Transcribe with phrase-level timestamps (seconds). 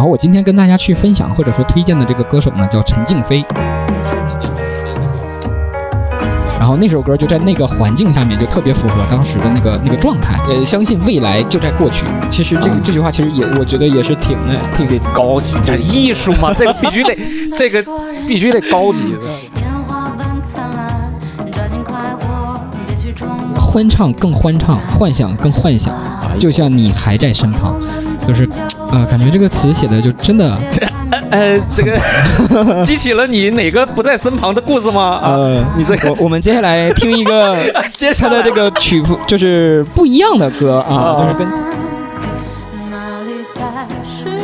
[0.00, 3.44] 然后我今天跟大家去分享或者说推荐的这个歌手呢，叫陈静飞。
[6.58, 10.40] 然后那首歌就在那个环境下面，就特别符合当时的那个那个状态。
[10.48, 12.06] 呃，相信未来就在过去。
[12.30, 17.14] 其实这个这句话其实也，我觉得也是挺呃挺得高级，这 艺术嘛，这个 必须得，
[17.54, 17.84] 这个
[18.26, 19.10] 必须得高级。
[19.10, 21.12] 烟花般灿烂，
[21.52, 25.92] 抓紧快活，别去装模欢唱更欢唱，幻想更幻想，
[26.38, 27.74] 就像你还在身旁，
[28.32, 28.44] 就是，
[28.92, 30.56] 啊、感觉这个词写的就真的，
[31.30, 31.98] 呃，这个
[32.84, 35.02] 激起了你哪个不在身旁的故事吗？
[35.02, 37.56] 啊，呃，你这个我我们接下来听一个
[37.92, 41.48] 接下来的这个曲谱，就是不一样的歌啊，啊就是跟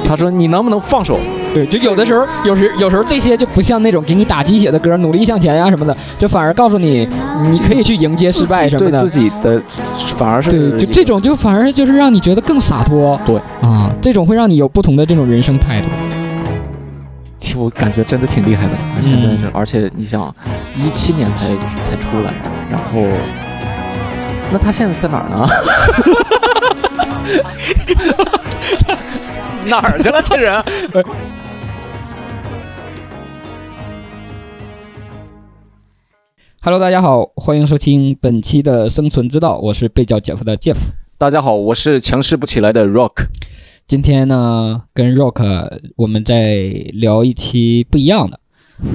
[0.04, 1.18] 他说你能不能放手？
[1.54, 7.08] 对，就有的时候，有时有时候这些就不像那种给你打鸡血的歌，努力向前呀、什么的，就反而告诉你，
[7.50, 9.18] 你可以去迎接失败什么的对自。
[9.18, 9.60] 己的
[10.16, 13.18] 反而是对，就这种就反而就是让你觉得更洒脱。
[13.24, 15.88] 对啊，这种会让你有不同的这种人生态度。
[17.56, 20.34] 我感觉真的挺厉害的，嗯现在是，而且你想，
[20.76, 21.46] 一七年才
[21.82, 22.34] 才出来，
[22.70, 23.00] 然后，
[24.52, 25.48] 那他现在在哪儿呢？
[29.66, 30.62] 哪儿去了这人？
[36.62, 40.76] Hello，大家好，欢迎收听本期的生存之道，我是被叫姐夫的 Jeff。
[41.18, 43.26] 大家好，我是强势不起来的 Rock。
[43.86, 46.56] 今天呢，跟 Rock 我们在
[46.92, 48.40] 聊一期不一样的。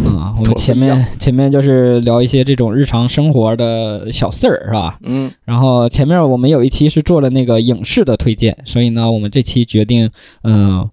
[0.06, 5.00] 啊，我们前面前面就是聊一些这种日常生活的小事儿，是吧？
[5.04, 10.10] 嗯，然后前面我们有一期是做了那个影视的推荐，所以呢，我们这期决定，
[10.44, 10.88] 嗯、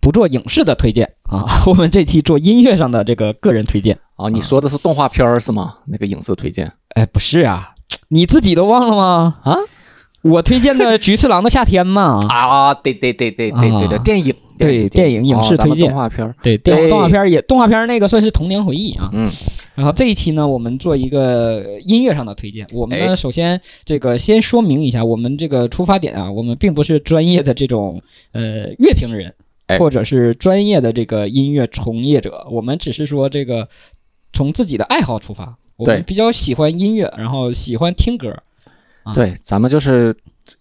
[0.00, 3.98] 不做影视的推荐啊， 我们这期做音乐上的这个个人推荐。
[4.16, 5.74] 啊，你说的是动画片儿是吗？
[5.86, 7.70] 那个影视推荐哎，不是啊，
[8.08, 9.36] 你自己都忘了吗？
[9.44, 9.56] 啊
[10.22, 12.74] 我推荐的《菊次郎的夏天》嘛，啊？
[12.74, 16.34] 对对对对对对对，啊电影对电影影视推荐动画片儿。
[16.42, 19.08] 对，电影动画片儿也动画片儿那个算是童年回忆啊。
[19.12, 19.30] 嗯，
[19.76, 22.66] 然后这一期呢，我们做一个音乐上的推荐。
[22.72, 28.00] 我们呢，哎首先这个先说明一下，我们这个出发点啊，我们并不是专业的这种
[28.32, 29.32] 呃乐评人，
[29.68, 33.68] 哎或者是专业的这个音乐从业者，我们只是说这个
[34.32, 38.36] 从自己的爱好出发，我们比较喜欢音乐，然后喜欢听歌。
[39.08, 40.16] 啊对，咱们就是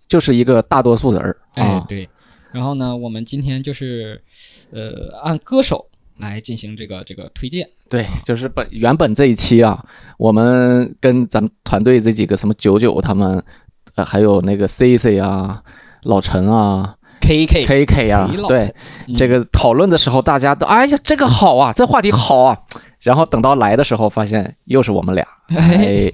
[0.08, 1.86] 就是一个大多数人儿哎啊，。
[1.88, 2.08] 对。
[2.52, 4.22] 然后呢，我们今天就是
[4.72, 5.86] 呃按歌手
[6.18, 7.68] 来进行这个这个推荐。
[7.90, 9.84] 对，就是本原本这一期啊，
[10.18, 13.44] 我们跟咱们团队这几个什么九九他们，
[13.96, 15.62] 呃，还有那个 C C 啊、
[16.04, 18.74] 老陈啊、K K K K 啊对
[19.08, 22.58] 嗯这个讨论的时候，大家都哎呀，这个好啊，这话题好啊。
[23.02, 26.12] 然后等到来的时候，发现又是我们俩， 哎，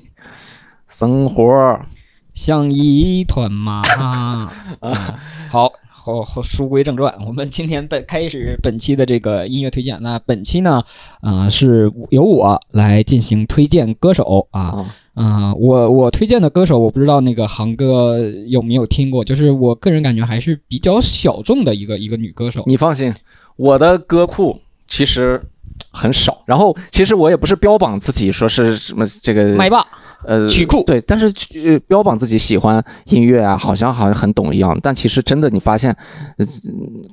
[0.90, 1.80] 生活
[2.34, 3.82] 像一团麻。
[4.00, 4.52] 啊
[5.50, 9.98] 好，好，好，书归正传，我们今天本开始本期的这个音乐推荐。
[10.02, 10.84] 那本期呢，
[11.22, 14.62] 啊、是由我来进行推荐歌手啊。
[14.62, 22.64] 啊，啊、我我推荐的歌手，我不知道那个航哥有没有听过，就是我个人感觉还是比较小众的一个一个女歌手。
[22.66, 23.14] 你放心，
[23.56, 24.60] 我的歌库
[24.94, 25.42] 其实
[25.92, 26.44] 很少。
[26.46, 29.84] 然后其实我也不是标榜自己说是什么这个麦霸
[30.26, 31.26] 呃曲库对，但是
[31.66, 35.92] 呃标榜自己喜欢音乐啊，好像好像很懂一样，但其实真的你发现，
[36.38, 36.46] 呃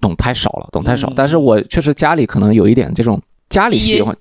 [0.00, 1.08] 懂太少了，懂太少。
[1.08, 4.14] 嗯但是我确实家里可能有一点这种家里喜欢，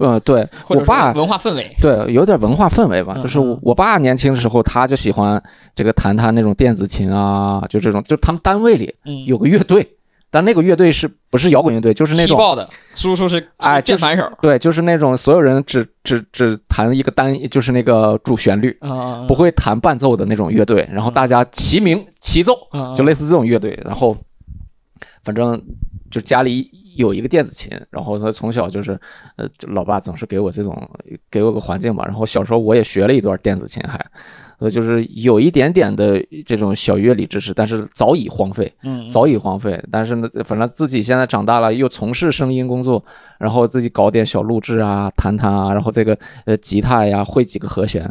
[0.00, 1.74] 呃对我爸文化氛围。
[1.80, 5.42] 对有点文化氛围吧，嗯就是我我爸年轻的时候他就喜欢
[5.74, 9.95] 这个弹弹那种电子琴啊，就这种，就他们单位里嗯，有个乐队。
[10.30, 11.94] 但那个乐队是不是摇滚乐队？
[11.94, 23.78] 就是那种踢爆的叔叔是哎就是键盘手对，就是那种所有人只只只弹一个单，就是那个主旋律，啊，不会弹伴奏的那种乐队，然后大家齐鸣齐奏，啊就类似这种乐队。
[23.84, 24.16] 然后
[25.22, 25.60] 反正
[26.10, 28.98] 就家里有一个电子琴，然后他从小就是，
[29.36, 30.88] 呃，就老爸总是给我这种
[31.30, 32.04] 给我个环境吧。
[32.04, 34.04] 然后小时候我也学了一段电子琴，还，
[34.58, 39.78] 呃，就是有一点点的这种小乐理知识，但是早已荒废，嗯早已荒废。
[39.90, 43.04] 但是呢，反正自己现在长大了，又从事声音工作，
[43.38, 48.10] 然后自己搞点小录制啊、弹弹啊，然后这个呃吉他呀会几个和弦，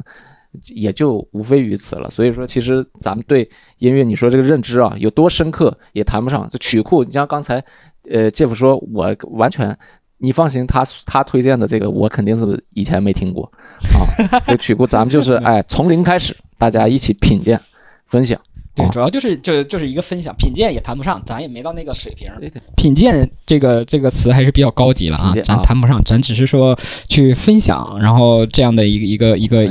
[0.68, 2.10] 也就无非于此了。
[2.10, 3.50] 所以说，其实咱们对
[3.80, 6.48] 音乐，你说这个认知啊有多深刻，也谈不上。
[6.50, 7.64] 就曲库，你像刚才
[8.10, 9.78] 呃 Jeff 说，我完全。
[10.18, 13.52] 你放心，他他推荐的这个我肯定是以前没听过
[13.94, 14.40] 啊。
[14.46, 17.60] 这曲库咱们就是哎从零开始，大家一起品鉴
[18.06, 18.40] 分享。
[18.74, 22.30] 对，哦主要就是就就是一个分享，品鉴也谈不上，咱也没到那个水平。
[22.40, 26.78] 对对品鉴这个这个词还是比较高级了啊咱谈不上，咱只是说
[27.08, 29.66] 去分享，然后这样的一个一个一个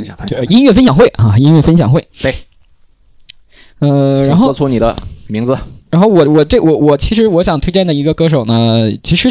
[0.49, 2.07] 音乐分享会啊，音乐分享会。
[2.23, 2.35] 对。
[3.81, 5.55] 呃，然后说出你的名字。
[5.91, 9.29] 然后我我这我我其实我想推荐的一个歌手呢，其实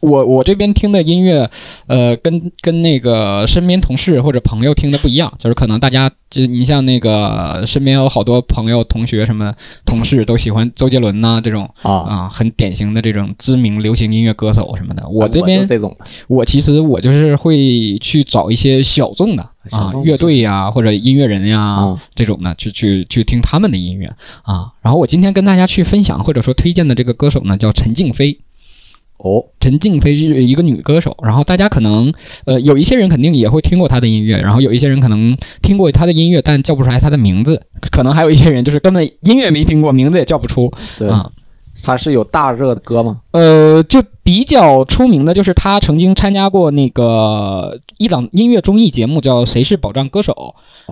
[0.00, 1.50] 我我这边听的音乐，
[1.86, 9.52] 呃，跟跟那个身边同事或者朋友听的不一样，就是可能大家就你像那个身边有好多朋友、同学什么
[9.84, 15.08] 同事都喜欢周杰伦呐、这种啊，啊、很典型的这种知名流行音乐歌手什么的。
[15.08, 15.96] 我这边就这种
[16.28, 24.06] 我其实我就是会去找一些小众的啊乐队呀或者音乐人呀、啊，这种的，去去去听他们的音乐
[24.42, 24.72] 啊。
[24.80, 28.38] 然后我今天跟大家去分享或者说推荐的这个歌手呢，叫陈静飞。
[29.18, 32.12] 哦，陈静飞是一个女歌手，然后大家可能
[32.44, 37.60] 呃有一些人肯定也会听过她的音乐，然后有一些人可能听过她的音乐，但叫不出来她的名字，
[37.90, 40.72] 可能还有一些人就是根本音乐没听过，名字也叫不出。
[40.96, 41.30] 对，啊。
[41.80, 43.20] 他是有大热的歌吗？
[43.30, 50.32] 呃，就比较出名的就是她曾经参加过那个一档音乐综艺节目，叫《谁是保障歌手》，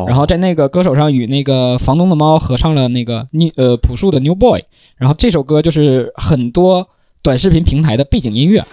[0.00, 0.06] 哦。
[0.06, 4.62] 然后在那个歌手上与那个房东的猫合唱了那个 New 呃朴树的 New Boy，
[4.96, 6.88] 然后这首歌就是很多
[7.26, 8.64] 短视频平台的背景音乐。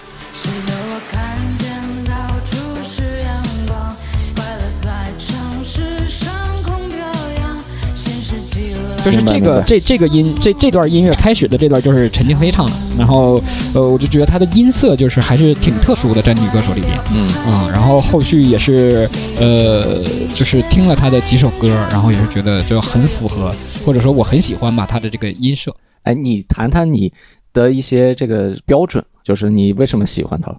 [9.04, 13.42] 就是这个这这个音这这段音乐开始的这段就是陈静飞唱的，然后
[13.74, 19.10] 呃我就觉得她的音色就是还是挺特殊的，在女歌手里边嗯，啊、然后后续也是
[19.40, 20.04] 呃
[20.36, 23.52] 就是听了她的几首歌，然后也是觉得就很符合，
[23.84, 25.76] 或者说我很喜欢吧她的这个音色。
[26.04, 27.12] 哎，你谈谈你
[27.54, 30.54] 的一些这个标准，就是你为什么喜欢他，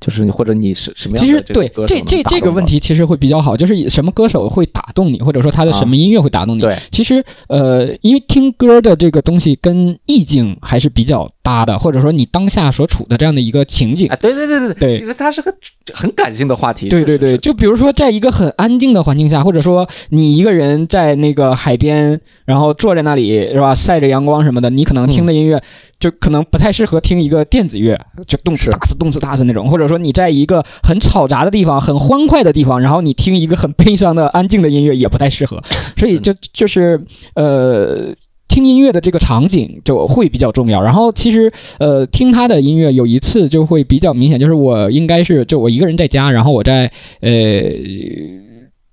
[0.00, 6.60] 就是你或者你是什么样的其实对这这这个问题其实会比较好，就是什么歌手会打动你，或者说他的什么音乐会打动你。
[6.60, 6.76] 对。
[6.90, 14.08] 其实呃，因为听歌的这个东西跟意境还是比较搭的，或者说你当下所处的这样的一个情景。
[14.08, 14.98] 啊，对对对对对。
[14.98, 15.54] 其实它是个
[15.94, 25.62] 很感性的话题，对对对，就比如说，在一个很安静的环境下，或者说你一个人在那个海边，然后坐在那里是吧，晒着阳光什么的，你可能听的音乐
[26.02, 27.96] 就可能不太适合听一个电子乐，
[28.26, 35.62] 就动次打次动次打次那种，或者说你在一个很嘈杂的地方、很欢快的地方，然后你听一个很悲伤的安静的音乐也不太适合，
[35.96, 37.00] 所以就就是
[37.36, 38.12] 呃。
[38.48, 47.30] 听音乐的这个场景就会比较重要，然后其实呃听他的音乐有一次就会比较明显，就是我应该是就我一个人在家，然后我在呃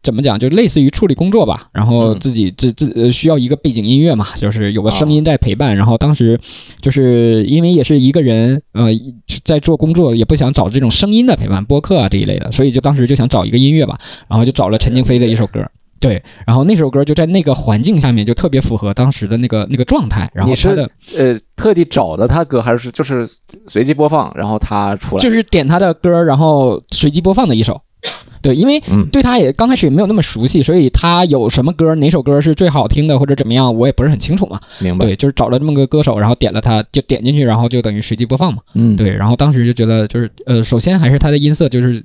[0.10, 6.40] 怎么讲，就类似于处理工作吧，然后嗯自己自自呃需要一个背景音乐嘛，就是有个声音在陪伴，然后当时
[6.82, 8.88] 就是因为也是一个人呃
[9.44, 15.64] 在做工作，也不想找这种声音的陪伴，播客啊这一类的，所以就当时就想找一个音乐吧，然后就找了陈静飞的一首歌。
[16.02, 23.28] 对，然后那首歌就在那个环境下面就特别符合当时的那个那个状态，然后你是他的呃特地找的他歌，还是就是
[23.68, 25.22] 随机播放，然后他出来？
[25.22, 27.82] 就是点他的歌，然后随机播放的一首。
[28.42, 34.60] 对，因为嗯对他也刚开始也没有那么熟悉，所以他有什么歌，哪首歌是最好听的或者怎么样，我也不是很清楚嘛。
[34.80, 38.60] 明白，对，就是找了这么个歌手，然后点了他，就点进去，然后就等于随机播放嘛。
[38.74, 42.04] 嗯，对，然后当时就觉得就是呃，首先还是他的音色就是。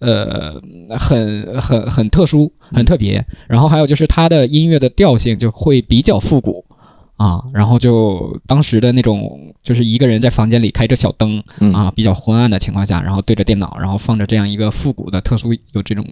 [0.00, 0.60] 呃，
[0.98, 3.24] 很很很特殊，很特别。
[3.48, 6.62] 然后还有就是他的音乐的调性就会比较复古
[7.16, 7.42] 啊。
[7.52, 16.06] 然后就当时的那种，就是一个人在房间里开着小灯，嗯啊，比较昏暗的情况下，然后对着电脑，然后放着这样一个复古的、特殊有这种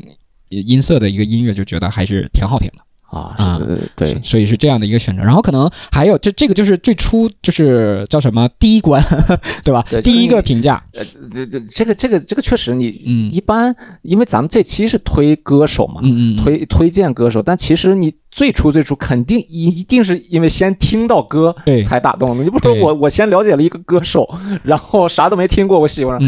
[0.49, 2.85] 音色的一个音乐，就觉得还是挺好听的。
[3.13, 5.23] 啊啊是对，所以是这样的一个选择。
[5.23, 9.03] 然后可能还有，这这个就是最初就是叫什么第一关，
[9.63, 9.85] 对吧？
[9.91, 24.27] 对第一个评价，呃，这这这个这个这个确实你，嗯一般因为咱们这期是推歌手嘛，嗯嗯，嗯推推荐歌手，但其实你最初最初肯定一一定是因为先听到歌对才打动的，你不说我我先了解了一个歌手，
[24.63, 26.19] 然后啥都没听过，我喜欢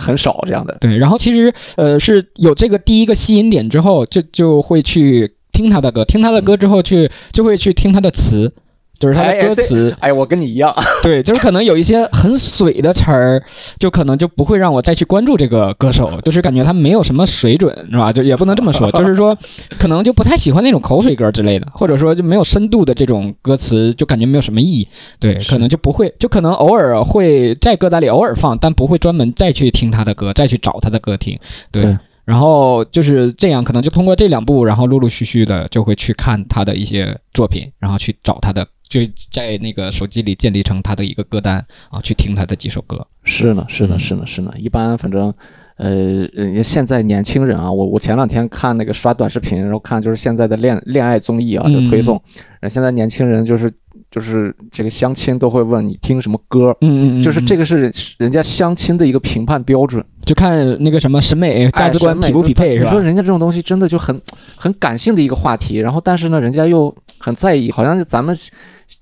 [0.00, 0.76] 很少这样的。
[0.80, 5.28] 对，然后其实呃是有这个第一个吸引点之后，就就会去
[5.58, 8.52] 听他的歌，听他的歌之后去就会去听他的词。
[9.00, 10.74] 就是他的歌词，哎，我跟你一样，
[11.04, 13.40] 对，就是可能有一些很水的词儿，
[13.78, 18.12] 就可能就不会让我再去关注这个歌手，就是感觉他没有什么水准，是吧？
[18.12, 19.38] 就也不能这么说， 就是说
[19.78, 24.88] 可能就不太喜欢那种口水歌之类的，或者说就没有深度的这种歌词，就感觉没有什么意义。
[25.20, 31.38] 对，可能就不会，就可能偶尔会在歌单里偶尔放，但不会专门再去听他的歌，再去找他的歌听。
[31.70, 31.82] 对。
[31.82, 31.96] 对
[32.28, 39.00] 然后就是这样，可能就通过这两部，然后陆陆续续的就会去看他的一些作品，然后去找他的，就
[39.32, 43.06] 在那个手机里建立成他的一个歌单啊，去听他的几首歌。
[43.24, 44.52] 是呢，是呢，嗯是呢，是呢。
[44.58, 45.32] 一般反正，
[45.76, 45.90] 呃，
[46.34, 52.14] 人家现在年轻人啊，我我前两天看那个刷短视频，然后看就是现在的恋恋爱综艺啊，就推送，
[52.60, 53.72] 然后现在年轻人就是
[54.10, 63.00] 就是这个相亲都会问你听什么歌，嗯嗯就是这个，是人人家相亲的一个评判标准，就看那个什么审美价值观匹不匹配是吧你说？
[63.00, 64.20] 人家这种东西真的就很
[64.56, 68.34] 很感性的一个话题，然后但是呢，人家又很在意，好像咱们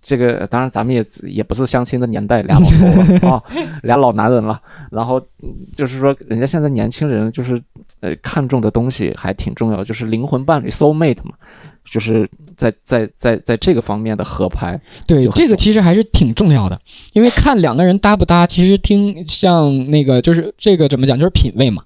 [0.02, 3.42] 这个当然咱们也也不是相亲的年代，俩老头了啊，
[3.84, 4.60] 俩老男人了。
[4.90, 7.62] 然后嗯就是说，人家现在年轻人就是
[8.00, 11.34] 呃看重的东西还挺重要，就是灵魂伴侣 soul mate 嘛，
[11.90, 14.80] 就是在在在在这个方面的合拍。
[15.06, 16.80] 对，这个其实还是挺重要的，
[17.14, 21.82] 因为看两个人搭不搭，其实听像那个就是这个怎么讲，就是品味嘛。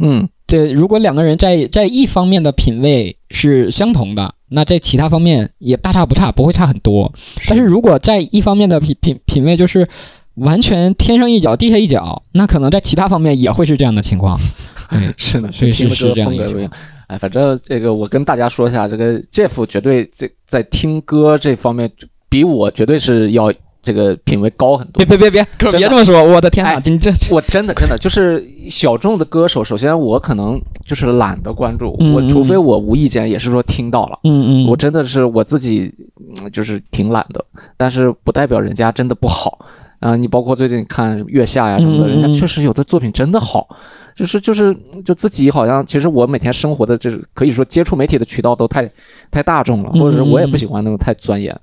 [0.00, 7.12] 嗯，对，如果两个人在在一方面的品味是相同的，那在其他方面也大差不差，不会差很多。
[7.48, 9.88] 但是如果在一方面的品品品味就是
[10.34, 14.36] 完全天上一脚地下一脚，那可能在其他方面也会是这样的情况。
[14.90, 16.70] 对，是的，所以听的是是这样的一个情况。。
[17.06, 21.90] 哎，反正这个我跟大家说一下，这个 Jeff 绝对在在听歌这方面
[22.28, 25.16] 比我绝对是要这个品味高很多别。
[25.16, 26.22] 别别别，可别这么说！
[26.24, 34.18] 我的天哪，哎真这我真的真的就是小众的歌手，首先我可能就是懒得关注，嗯我除非我无意间也是说听到了。
[34.24, 35.92] 嗯嗯，我真的是我自己，
[36.40, 37.44] 嗯就是挺懒的，
[37.76, 39.58] 但是不代表人家真的不好
[40.00, 43.66] 啊、你包括最近看月下呀什么的，人家确实有的作品真的好，
[44.14, 48.90] 就是就是就自己好像，其实我每天生活的这可以说接触媒体的渠道都太
[49.30, 51.54] 太大众了，嗯或者是我也不喜欢那种太钻研。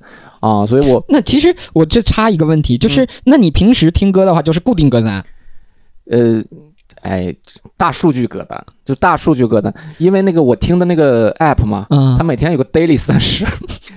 [0.42, 5.24] 啊，所以我那其实我这插一个问题，嗯就是、那你平时听歌的话，就是固定歌单，
[6.10, 6.44] 呃，
[7.02, 7.34] 哎，
[7.78, 12.16] 大数据歌单就大数据歌单，因为那个我听的那个 app 嘛，嗯。
[12.18, 13.46] 它，每天有个 daily 三十，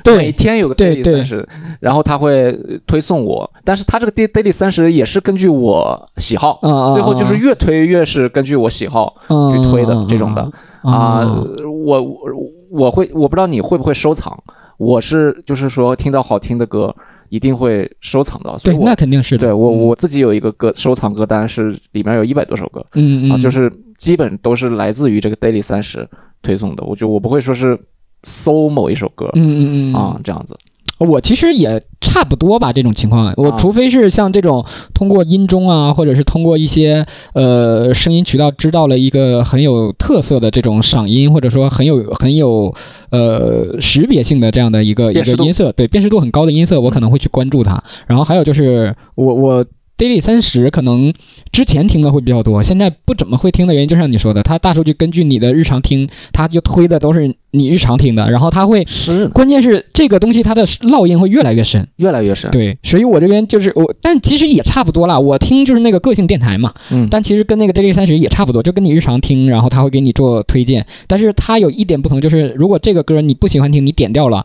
[0.04, 1.14] 每，天有个 daily 对。
[1.14, 1.48] 三十，
[1.80, 9.14] 然后它会呃推送我，但是它这个 daily 三十也是根据我喜好，嗯最后就是越推越是根据我喜好
[9.52, 10.50] 去推的这种的。
[10.82, 11.20] 啊、
[11.64, 12.28] 我我
[12.70, 14.38] 我会我不知道你会不会收藏，
[14.76, 16.94] 我是就是说听到好听的歌
[17.34, 19.46] 一定会收藏到，所对以，我那肯定是的。
[19.46, 22.84] 对我嗯我自己有一个歌收藏歌单是里面有一百多首歌。
[22.94, 26.08] 嗯嗯啊，就是基本都是来自于这个 Daily 三十
[26.42, 26.84] 推送的。
[26.84, 27.76] 我就我不会说是
[28.22, 30.56] 搜某一首歌、嗯嗯嗯啊，这样子。
[30.98, 42.74] 我其实也差不多吧，这种情况，我啊除非是像这种通过音中啊，或者是通过一些呃声音渠道知道了一个很有特色的这种嗓音，或者说很有很有
[43.10, 47.82] 呃识别性的这样的一个一个音色，对辨识度很高的音色，我可能会去关注它。
[48.06, 49.64] 然后还有就是我我。
[49.96, 51.12] Daily 三十可能
[51.52, 62.50] 之前听的会比较多，现在不怎么会听的原因，就像你说的，它大数据根据你的日常听，它就推的都是你日常听的，然后它会是关键是这个东西它的烙印会越来越深，越来越深。
[62.50, 65.18] 对，所以我这边就是我，但其实也差不多啦。
[65.18, 70.84] 我听就是那个个性电台嘛，嗯，但其实跟那个 Daily 三十也差不多，就跟你日常听，然后它会给你做推荐。
[71.06, 74.44] 但是它有一点不同，就是如果这个歌你不喜欢听，你点掉了，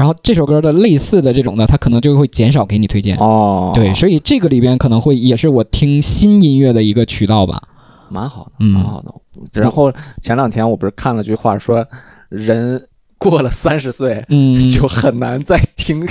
[0.00, 3.18] 然后这首歌的类似的这种的，它可能就会减少给你推荐。
[3.18, 7.62] 哦，对，所以这个里边可能会也是我听新音乐的一个渠道吧。
[8.08, 9.60] 蛮好的，嗯蛮好的。
[9.60, 9.92] 然后
[10.22, 11.86] 前两天我不是看了句话说，
[12.30, 12.82] 人
[13.18, 14.24] 过了三十岁。
[14.30, 16.04] 嗯，就很难再听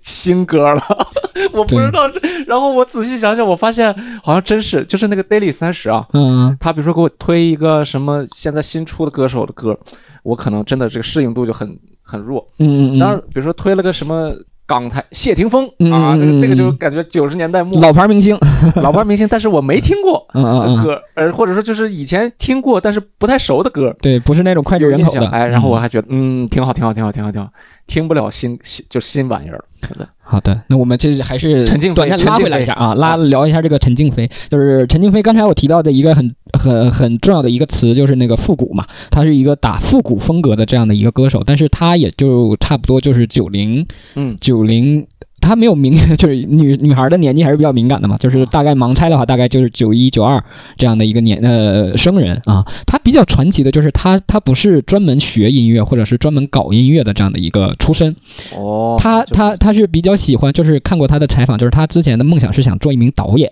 [0.00, 0.82] 新歌了，
[1.52, 2.20] 我不知道这。
[2.46, 9.76] 然后我仔细想想，我发现好像真是，就是那个 Daily 三十啊，嗯他比如说给我推一个什么现在新出的歌手的歌，
[10.22, 12.46] 我可能真的这个适应度就很很弱。
[12.58, 14.32] 嗯嗯，当然，比如说推了个什么
[14.66, 17.80] 港台谢霆锋嗯啊，这个这个就嗯感觉九十年代末。
[17.80, 18.38] 老牌明星，
[18.82, 25.26] 老牌明星，但是我没听过 歌，呃，或者说就是以前听过但是不太熟的歌，对，不是那种脍炙有人口的。
[25.28, 27.50] 哎，然后我嗯还觉得嗯挺好，挺好，挺好，挺好，挺好，
[27.86, 30.08] 听不了新新就新玩意儿了，真的。
[30.24, 45.06] 好的，那我们这还是陈静飞短暂拉回来一下啊，拉啊聊一下这个陈静飞，就是陈静飞刚才我提到的一个很很很重要的一个词，就是那个复古嘛，他是一个打复古风格的这样的一个歌手，但是他也就差不多就是九零嗯，九零
[45.42, 50.42] 他没有明，就是女女孩的年纪还是比较敏感的嘛，就是大概盲猜的话，大概就是九一九二
[50.78, 52.64] 这样的一个年呃生人啊。
[52.86, 58.14] 他比较传奇的就是他他不是专门学音乐或者是专门搞音乐的这样的一个出身，
[58.56, 63.50] 哦，他就他他是比较喜欢，就是看过他的采访，就是他之前的梦想是想做一名导演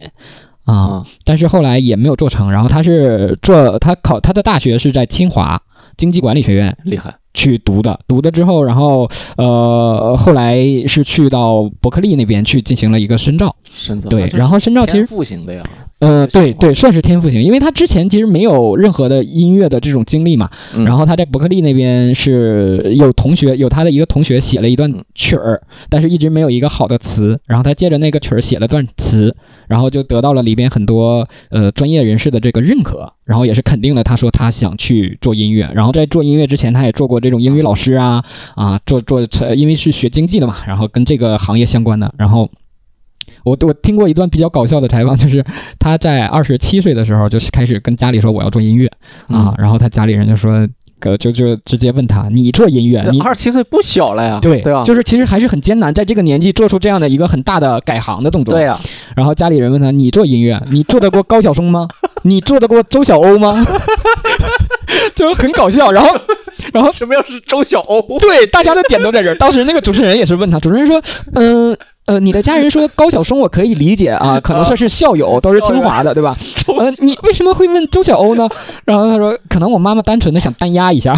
[0.64, 2.50] 啊，啊但是后来也没有做成。
[2.50, 5.60] 然后他是做他考他的大学是在清华
[5.96, 15.62] 经济管理学院厉害，去读的，读的之后，然后呃后来是去到伯克利那边去进行了一个深造，深造对，然后深造其实天赋型的呀，
[16.00, 20.84] 呃这个喜欢对对算是天赋型，因为他之前其实没有任何的音乐的这种经历嘛，嗯。
[20.84, 29.34] 然后他在伯克利那边是有同学有他的一个同学写了一段曲儿，但是一直没有一个好的词，然后他借着那个曲儿写了段词，
[29.68, 38.24] 然后就得到了里边很多呃专业人士的这个认可，然后也是肯定了他说他想去做音乐，然后在做音乐之前他也做过这种英语老师啊
[38.54, 42.50] 啊做做呃因为是学经济的嘛，然后跟这个行业相关的，然后。
[43.42, 45.42] 我我听过一段比较搞笑的采访，就是
[45.78, 48.86] 他在二十七岁的时候就开始跟家里说我要做音乐
[49.28, 50.68] 啊，然后他家里人就说，
[51.00, 54.84] 呃就就直接问他你做音乐，你二十七岁不小了呀，对对吧？
[54.84, 58.52] 就是其实还是很艰难，在这个年纪做出这样的一个很大的改行的动作。
[58.52, 58.78] 对，呀，
[59.16, 61.88] 然后家里人问他你做音乐，你做得过高晓松吗？
[62.24, 63.64] 你做得过周晓鸥吗？
[65.16, 66.10] 就很搞笑，然后
[66.72, 68.18] 然后什么要是周晓鸥？
[68.18, 69.34] 对，大家的点都在这儿。
[69.36, 71.02] 当时那个主持人也是问他，主持人说，
[71.34, 71.76] 嗯。
[72.06, 76.36] 呃，你的家人说高晓松，我可以理解啊，可能算是校友，都是清华的，对吧？
[76.76, 78.48] 呃，你为什么会问周晓鸥呢？
[78.84, 81.14] 然后他说，可能我妈妈单纯的想单压一下。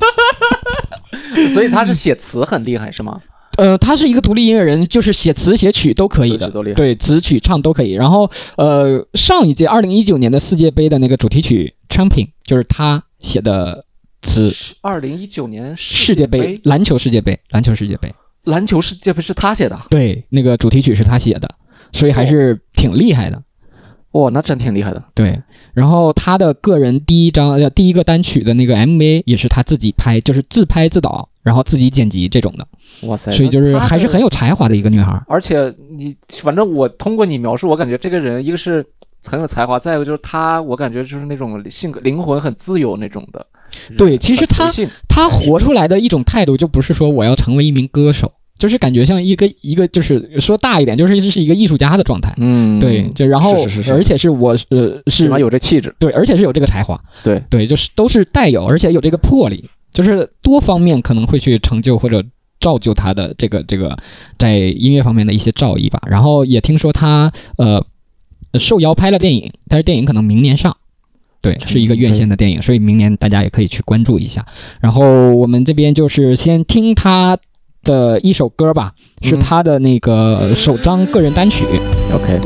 [1.54, 3.18] 所以他是写词很厉害是吗？
[3.56, 7.92] 呃，他是一个独立音乐人，就是写词写曲都可以的对，词曲唱都可以。
[7.92, 13.85] 然后，呃，上一届二零一九年的世界杯的那个主题曲《Champion》就是他写的
[14.22, 18.14] 词，二零一九年世界杯篮球世界杯，篮球世界杯。
[18.44, 21.52] 篮球世界杯是他写的，对，那个主题曲是他写的，
[21.92, 23.42] 所以还是挺厉害的。
[24.12, 25.02] 哇，那真挺厉害的。
[25.14, 25.42] 对，
[25.74, 32.66] 然后他的个人第一张呃第一个单曲的那个 MV 也是他自己拍，就是自拍自导，然后自己剪辑这种的，
[33.08, 35.20] 哇塞，所以就是还是很有才华的一个女孩。
[35.26, 38.86] 而且你反正我通过你描述，我感觉这个人一个是
[39.24, 43.44] 很有才华，再一个就是他，我感觉就是那种性格灵魂很自由那种的。
[43.96, 44.70] 对其实他
[45.08, 52.34] 他活出来的一种态度，就不是说我要成为一名歌手，就是感觉像一个一个就是说大一点，就是是一个艺术家的状态。
[52.38, 55.94] 嗯对，就然后是是是是而且是我呃 是起码有这气质。
[55.98, 56.98] 对，而且是有这个才华。
[57.22, 62.24] 对对，就是都是带有，而且有这个魄力，就是多方面可能会去成就或者
[62.60, 63.96] 造就他的这个这个
[64.38, 66.00] 在音乐方面的一些造诣吧。
[66.06, 67.84] 然后也听说他呃
[68.58, 70.76] 受邀拍了电影，但是电影可能明年上。
[71.46, 74.44] 对，是一个院线的电影，所以明年大家也可以去关注一下。
[74.80, 77.38] 然后我们这边就是先听他
[77.84, 81.64] 的一首歌吧，是嗯他的那个首张个人单曲。
[82.12, 82.40] OK，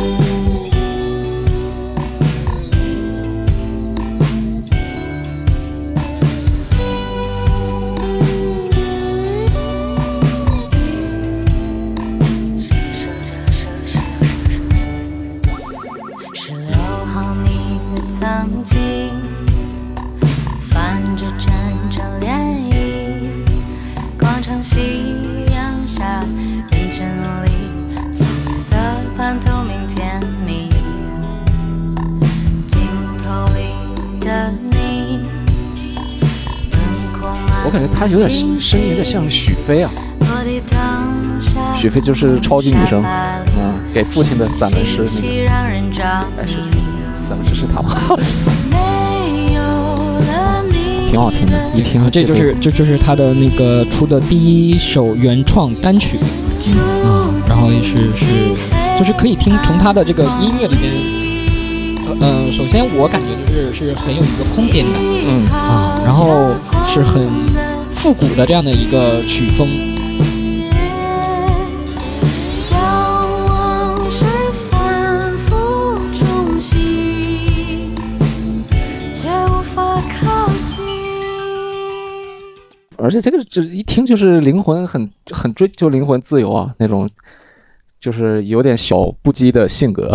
[37.71, 39.89] 我感觉他有点声音有点像许飞啊。
[41.77, 46.05] 许飞就是超级女声，嗯嗯，给父亲的散文诗那个，
[46.37, 46.57] 哎是。
[47.13, 47.97] 散文诗是她吗？
[48.69, 56.19] 没有了你，挺好听的一听啊，这就是这就是他的那个出的第一首原创单曲，
[56.67, 56.75] 嗯
[57.09, 58.27] 啊，然后也是是
[58.99, 60.93] 就是可以听从他的这个音乐里面，
[62.09, 66.51] 嗯呃，首先我感觉就是是很有一个空间感嗯啊，然后
[66.89, 67.23] 是很
[68.03, 69.69] 复古的这样的一个曲风。
[82.97, 87.09] 而且这个就一听就是灵魂很很追求灵魂自由啊，那种
[87.99, 90.15] 就是有点小不羁的性格。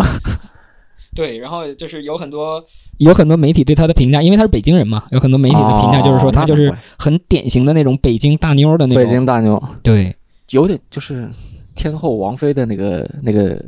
[1.14, 2.64] 对，然后就是有很多
[2.98, 10.14] 有很多媒体对他的评价，因为他是北京人嘛，有很多媒体的评价就是说哦他就是很典型的那种北京大妞的那种，北京大妞对。
[10.50, 11.28] 有点就是
[11.74, 13.60] 天后王菲的那个那个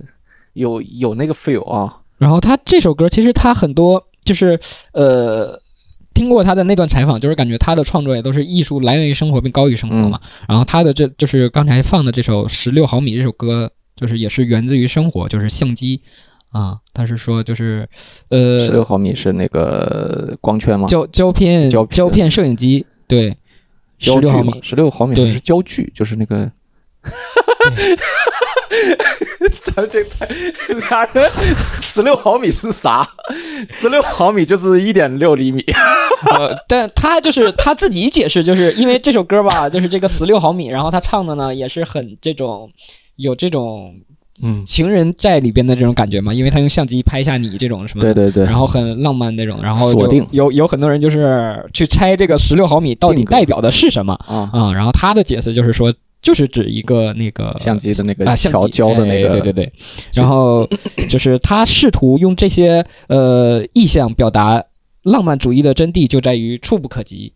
[0.52, 1.92] 有有那个 feel 啊。
[2.18, 4.56] 然后他这首歌其实他很多就是
[4.92, 5.60] 呃
[6.14, 10.20] 听过他的那段采访，就是感觉他的创作也都是艺术来源于生活并高于生活嘛。
[10.48, 16.00] 然后他的这就是刚才放的这首《十六毫米》这首歌，就是也是源自于生活，就是相机
[16.50, 16.78] 啊。
[16.92, 17.88] 他是说就是
[18.28, 20.86] 呃十六毫米是那个光圈吗？
[20.88, 23.36] 胶胶片胶片胶片摄影机，对，
[23.98, 26.50] 十焦距六毫米，十六毫米是焦距，就是那个。
[29.60, 30.26] 咱这太
[30.74, 31.30] 俩人
[31.62, 33.08] 十六毫米是啥？
[33.68, 35.64] 十六毫米就是一点六厘米。
[36.32, 42.70] 呃，但他就是他自己解释，就是因为这首歌吧，就是这个十六毫米，然后他唱的呢也是很这种
[43.16, 43.94] 有这种
[44.42, 50.26] 嗯，情人在里边的这种感觉嘛，因为他用相机拍下你这种什么，对对对，然后很浪漫那种，然后锁定。
[50.30, 59.72] 有有很多人就是去猜这个十六毫米到底代表的是什么啊，啊、然后他的解释就是说，就是指一个那个相机的那个啊，相调机焦的那个，哎对对对，
[60.12, 60.68] 然后
[61.08, 64.62] 就是他试图用这些呃意象表达
[65.02, 67.32] 浪漫主义的真谛，就在于触不可及。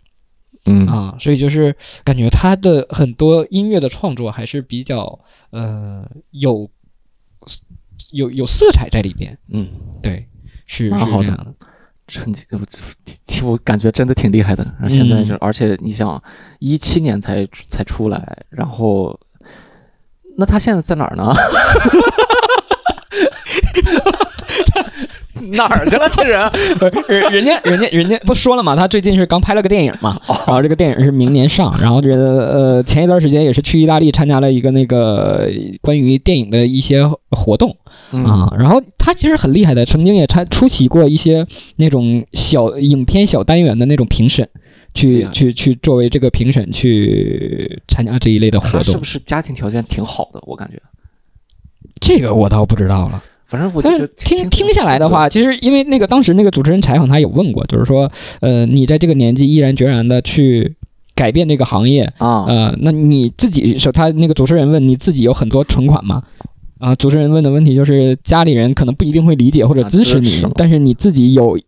[0.66, 0.86] 嗯。
[0.86, 5.18] 啊，所以就是感觉他的很多音乐的创作还是比较
[5.50, 6.68] 呃有
[8.12, 9.68] 有有色彩在里边，嗯，
[10.02, 10.28] 对，
[10.66, 11.54] 是是蛮好的这样的，
[12.06, 12.60] 真我
[13.50, 14.64] 我感觉真的挺厉害的。
[14.78, 16.22] 然后现在是，嗯而且你想，
[16.58, 19.18] 一七年才才出来，然后
[20.36, 21.32] 那他现在在哪儿呢？
[25.52, 26.40] 哪儿去了这人？
[27.08, 35.48] 人人家人家人家不说了嘛，他最近是刚拍了个电影嘛，哦然后这个电影是明年上，然后觉得呃前一段时间也是去意大利参加了一个那个
[35.80, 37.76] 关于电影的一些活动
[38.12, 44.48] 嗯啊，然后他其实很厉害的，曾经也参出席过一些那种小影片小单元的那种评审。
[44.94, 50.42] 去去去，作为这个评审去参加这一类的活动他是不，是家庭条件挺好的？
[50.46, 50.78] 我感觉，
[51.98, 53.22] 这个我倒不知道了。
[53.52, 58.10] 反正我就是觉得听听下来的话，其实因为那个当时那个主持人采访他有问过，就是说，
[58.40, 60.74] 呃，你在这个年纪毅然决然的去
[61.14, 66.22] 改变这个行业，啊，呃，那你自己是他那个主持人问你自己有很多存款吗？
[66.78, 71.58] 啊，主持人问的问题就是家里人可能不一定会理解或者啊支持你，但是你自己有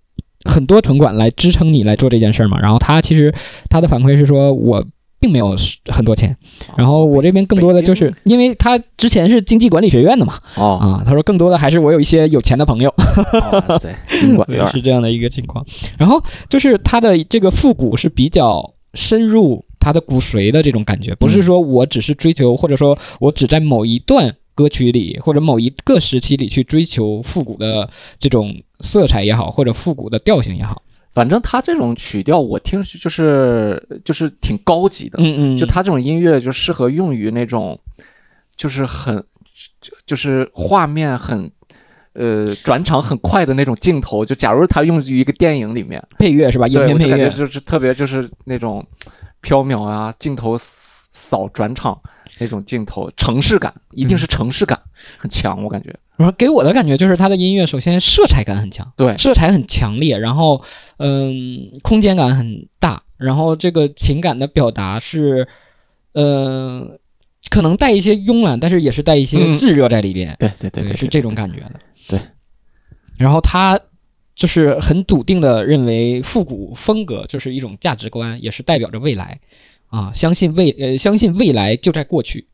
[0.47, 2.59] 很多存款来支撑你来做这件事儿嘛。
[2.59, 3.35] 然后他其实
[3.69, 4.83] 他的反馈是说我。
[5.25, 5.57] 并没有
[5.87, 6.37] 很多钱，
[6.77, 12.93] 然后我这边更多的就是因为他之前是经济管理学院的嘛，哦，啊，他说更多的还是我有一些有钱的朋友，
[13.41, 15.65] 哇塞， 经管院对是这样的一个情况。
[15.99, 30.83] 然后就是他的这个复古是比较深入他的骨髓的这种感觉，不是说我只是追求，或者说我只在某一段歌曲里或者某一个时期里去追求复古的这种色彩也好，或者复古的调性也好。
[31.15, 37.79] 反正他这种曲调，我听就是就是挺高级的，嗯嗯，就他这种音乐就适合用于那种，
[38.57, 39.25] 就是很，
[39.81, 41.49] 就就是画面很，
[42.15, 44.25] 呃，转场很快的那种镜头。
[44.25, 46.67] 就假如他用于一个电影里面，配乐是吧？
[46.67, 48.85] 影对，片配乐就是特别就是那种
[49.41, 51.97] 飘渺啊，镜头扫转场
[52.41, 54.77] 那种镜头，城市感一定是城市感
[55.17, 55.95] 很强，我感觉。
[56.17, 59.17] 然后给我的感觉就是他的音乐首先色彩感很强，对。
[59.17, 60.63] 色彩很强烈，然后
[60.99, 65.49] 嗯，空间感很大，然后这个情感的表达是，
[66.13, 66.99] 嗯、
[67.51, 69.59] 可能带一些慵懒，但是也是带一些嗯。
[69.59, 71.81] 炙热在里边，对对对对，是这种感觉的。
[72.09, 72.21] 对，
[73.19, 73.79] 然后他
[74.37, 79.41] 就是很笃定的认为复古风格就是一种价值观，也是代表着未来。
[79.89, 82.47] 啊，相信未呃相信未来就在过去。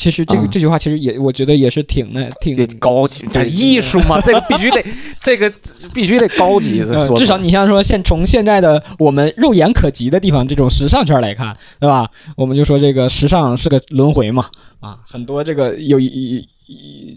[0.00, 4.82] 其实这个、啊这句话其实也我觉得也是挺那挺得高级，这艺术嘛，这个 必须得，
[5.20, 5.52] 这个
[5.92, 6.82] 必须得高级。
[7.14, 12.08] 至少你像说现从现在的我们肉眼可及的地方，这种时尚圈来看，对吧？
[12.34, 14.46] 我们就说这个时尚是个轮回嘛，
[14.80, 16.48] 啊，很多这个有一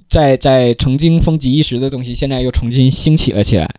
[0.10, 3.74] 在在曾经风靡一时的东西，现在又重新兴起了起来。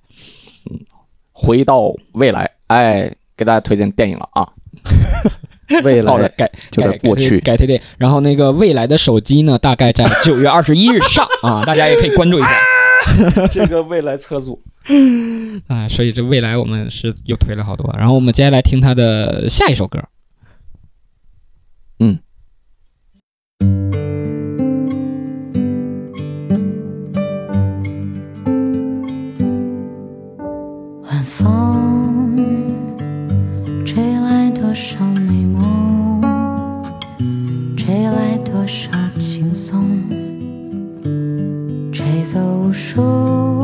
[1.30, 4.48] 回到未来，哎，给大家推荐电影了啊。
[5.82, 7.80] 未来，好的改就在改过去改推荐。
[7.98, 12.60] 然后那个未来的手机呢，大概在九月二十一日上啊，大家也可以关注一下
[13.50, 14.60] 这个未来车主，
[15.68, 15.88] 啊。
[15.88, 17.94] 所以这未来我们是又推了好多。
[17.98, 19.98] 然后我们接下来听他的下一首歌。
[21.98, 22.18] 嗯。
[31.02, 32.36] 晚风
[33.84, 35.53] 吹来多少美梦，
[38.64, 40.08] 多少轻松，
[41.92, 43.63] 吹走无数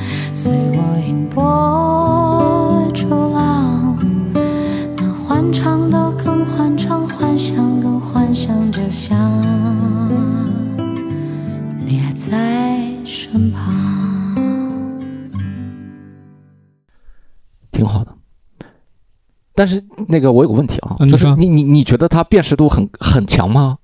[19.61, 23.77] 但是那个我有个问题啊，嗯就是你你你觉得它辨识度很很强吗？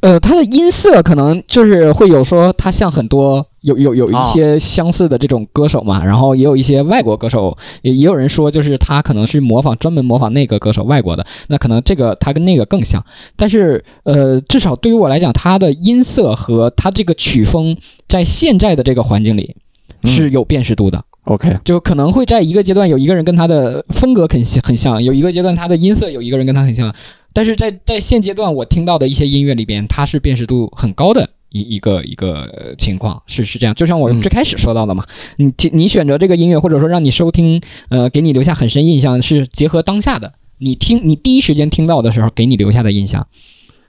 [0.00, 13.00] 呃，它的音色可能就是会有说，它像很多有有有一些相似的这种歌手嘛，然后也有一些外国歌手，也也有人说就是他可能是模仿专门模仿那个歌手外国的，那可能这个他跟那个更像，
[13.36, 17.76] 但是呃，至少对于我来讲，它的音色和它这个曲风
[18.08, 19.54] 在现在的这个环境里
[20.02, 21.04] 是有辨识度的。
[21.24, 26.92] OK，就可能会在一个阶段有一个人跟他的风格很像很像，有一个阶段他的音色有一个人跟他很像，
[27.32, 33.74] 但是在在现阶段我听到的一些音乐里边，它是辨识度很高的一一个一个呃情况，是是这样。
[33.76, 35.04] 就像我嗯最开始说到的嘛，
[35.36, 43.24] 你听你选择这个音乐，或者说让你收听，呃，给你留下很深印象，是结合当下的，你听你第一时间听到的时候给你留下的印象。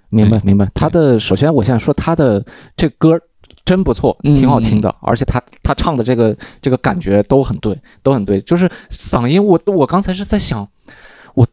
[0.10, 0.70] 明白明白。
[0.76, 2.46] 他的首先我想说他的
[2.78, 3.20] 这歌
[3.66, 8.42] 真不错，嗯挺好听的，而且他他唱的这个这个感觉都很对，都很对。
[8.42, 10.68] 就是嗓音，我我刚才是在想，
[11.34, 11.48] 我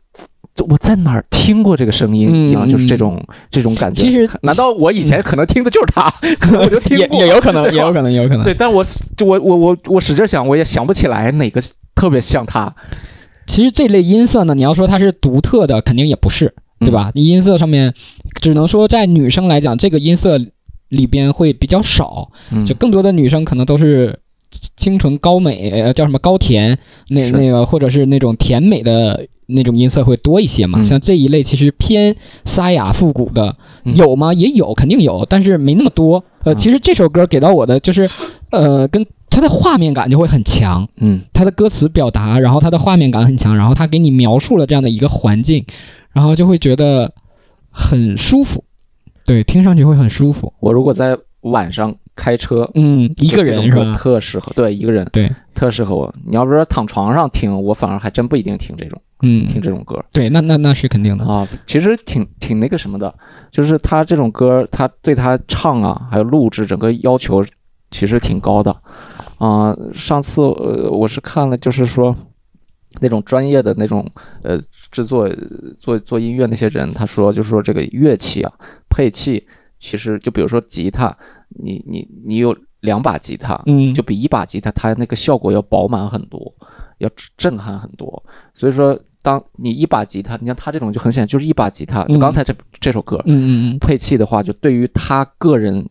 [0.69, 4.03] 我在哪儿听过这个声音嗯一样，就是这嗯种这种感觉。
[4.03, 6.11] 其实难道我以前可能听的就是他？
[6.39, 8.43] 可能我就听 也过，也有可能， 也有可能，也有可能。
[8.43, 8.85] 对，但我
[9.17, 11.63] 就我我我我使劲想，我也想不起来哪个
[11.95, 12.75] 特别像他。
[13.47, 17.11] 其实这类音色呢，你要说它是独特的，肯定也不是，对吧？
[17.15, 17.93] 音色上面，
[18.41, 20.39] 只能说在女生来讲，这个音色
[20.91, 24.17] 里边会比较少，嗯就更多的女生可能都是
[24.77, 30.81] 清纯高美，呃，叫什么高甜，那那个或者是那种甜美的那种音色会多一些嘛。
[30.81, 34.33] 嗯像这一类其实偏沙哑复古的嗯有吗？
[34.35, 36.23] 也有，肯定有，但是没那么多。
[36.45, 38.09] 呃，嗯其实这首歌给到我的就是，
[38.51, 40.89] 呃，跟它的画面感就会很强。
[40.97, 45.65] 嗯它的歌词表达，然后它的画面感很强，然后它给你描述了这样的一个环境，
[46.13, 47.13] 然后就会觉得
[47.71, 48.65] 很舒服，
[49.31, 50.53] 对，听上去会很舒服。
[50.59, 53.93] 我如果在晚上开车，嗯，一个人是吧？
[53.93, 56.13] 特适合，对，一个人对，特适合我。
[56.27, 61.25] 你要不是说躺床上听，我反而还真不一定听这种嗯，听这种歌对，那那那是肯定的。
[61.25, 61.47] 啊。
[61.65, 63.15] 其实挺挺那个什么的，
[63.53, 67.45] 就是他这种歌，他对他唱啊，还有录制整个要求
[67.93, 68.77] 其实挺高的
[69.39, 69.73] 啊。
[69.95, 72.17] 上次呃，我是看了，就是说
[73.01, 74.05] 那种专业的那种
[74.43, 75.31] 呃制作
[75.79, 78.53] 做做音乐那些人，他说就是说这个乐器啊
[78.91, 79.47] 配器，
[79.79, 81.17] 其实就比如说吉他，
[81.49, 86.53] 你你你有两把吉他，嗯，就比一把吉他它那个效果要饱满很多，
[86.99, 88.23] 要震撼很多。
[88.53, 95.87] 所以说，当你一把吉他，你像他这种就很显然就是一把吉他，就嗯刚才这这首歌嗯嗯嗯，配器的话，就对于他个人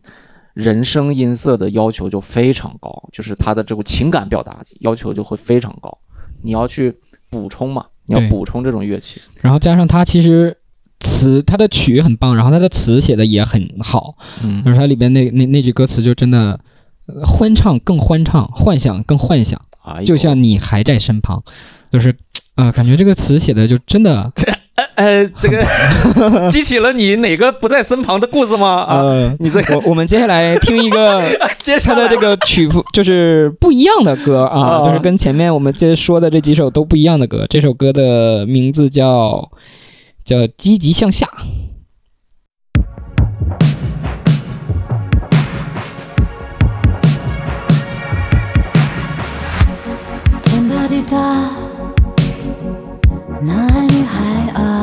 [0.54, 5.96] 人声音色的要求就非常高，就是他的这个情感表达要求就会非常高。
[6.42, 6.92] 你要去
[7.28, 9.20] 补充嘛，你要补充这种乐器。
[9.40, 10.56] 然后加上他其实
[11.00, 14.62] 词，它的曲很棒，然后它的词写的也很好，嗯。
[14.64, 16.60] 就是它里边那那那句歌词就真的。
[17.06, 21.42] 呃欢唱更欢唱，幻想更幻想，哎就像你还在身旁，
[21.90, 22.14] 就是，
[22.54, 24.30] 啊、感觉这个词写的就真的，
[24.94, 25.66] 呃，这个
[26.52, 28.68] 激起了你哪个不在身旁的故事吗？
[28.82, 31.20] 啊，呃，你这个我我们接下来听一个
[31.58, 32.04] 接下来。
[32.04, 37.44] 的这个曲风就是不一样的歌啊，啊就是跟前面我们这说的这几首都不一样的歌。
[37.50, 39.50] 这首歌的名字叫
[40.30, 41.26] 叫《积极向下》。
[50.44, 51.16] 天大地大，
[53.42, 54.79] 男孩女孩啊，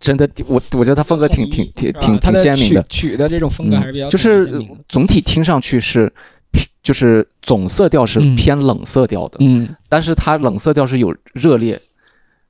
[0.00, 4.50] 真的，我我觉得他风格挺挺挺挺挺鲜明的，曲曲的这种风格还是比较嗯，就是
[4.88, 6.10] 总体听上去是
[6.50, 8.34] 偏，就是总色调是嗯。
[8.34, 11.80] 偏冷色调的，嗯，但是它冷色调是有热烈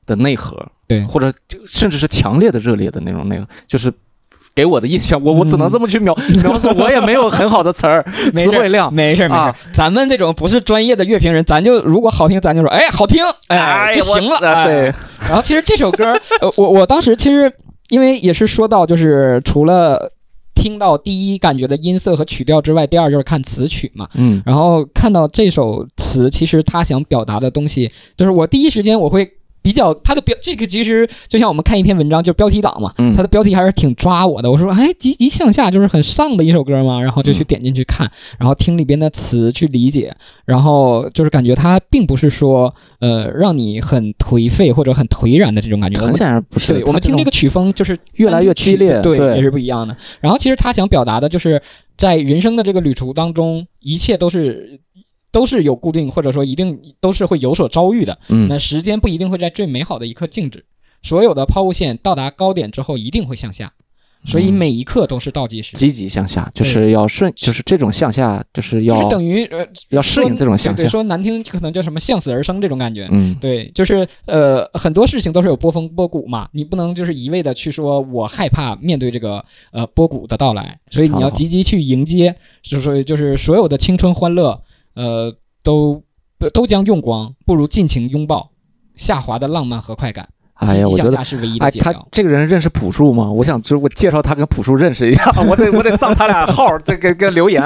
[0.06, 1.04] 的内核，对。
[1.04, 1.30] 或者
[1.66, 3.92] 甚至是强烈的热烈的那种内核，就是。
[4.60, 8.92] 给我的印象，我我只能这么去描描述，我也没有很好的词儿 词汇量。
[8.92, 14.94] 没事没事啊，咱们这种不是专业的乐评人，咱就如果好听，咱就说哎好听，哎就行了，对哎。
[15.28, 17.50] 然后其实这首歌，呃，我我当时其实
[17.88, 20.12] 因为也是说到，就是除了
[20.54, 24.06] 听到第一感觉的音色和曲调之外，第二就是看词曲嘛。
[24.14, 29.30] 嗯然后看到这首词，其实他想表达的东西，就是我第一时间我会
[29.62, 34.50] 比较它的标，这个其实就像我们看一篇文章，就标题党嘛，嗯它的标题还是挺抓我的。
[34.50, 45.98] 我说，哎，积极向下就是很丧的一首歌嘛，然后就去点进去看，然后听里边的词去理解，然后就是感觉它并不是说，呃，让你很颓废或者很颓然的这种感觉。
[45.98, 46.72] 我很们显然不是。
[46.72, 49.96] 对，我们听这个曲风就是越来越激烈，对也是不一样的。
[50.20, 51.60] 然后其实他想表达的就是，
[51.96, 54.80] 在人生的这个旅途当中，一切都是
[55.32, 58.18] 都是有固定，或者说一定都是会有所遭遇的。
[58.28, 60.64] 嗯那时间不一定会在最美好的一刻静止，
[61.02, 63.72] 所有的抛物线到达高点之后一定会向下，
[64.26, 65.76] 所以嗯每一刻都是倒计时。
[65.76, 70.90] 积极向下，就是要顺，就是这种向下，就是要就是等于呃，要适应这种向对对，下。
[70.90, 73.08] 说难听可能叫什么向死而生这种感觉。
[73.10, 84.60] 嗯，对，就是呃，很多事情都是有波峰波谷嘛，你不能就是一味的去说我害怕面对这个呃波谷的到来，所以你要积极去迎接，就是就是所有的青春欢乐，
[84.94, 86.02] 呃，都
[86.52, 88.50] 都将用光，不如尽情拥抱
[88.96, 90.28] 下滑的浪漫和快感。
[90.54, 91.94] 哎呀，我觉得下是唯一的哎，他。
[92.12, 93.30] 这个人认识朴树吗？
[93.30, 97.62] 我想知我介绍他跟朴树认识一下， 我得我得上他俩号，这个跟留言，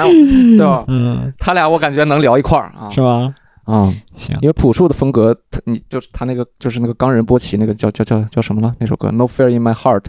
[0.57, 0.85] 对吧？
[0.89, 3.33] 嗯，他俩我感觉能聊一块儿啊是吧？
[3.65, 10.01] 啊，行，因为朴树的风格，他你就是他那个就是那个冈仁波齐那个叫叫叫叫什么了那首歌《No Fear in My Heart》，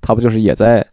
[0.00, 0.84] 他不就是也在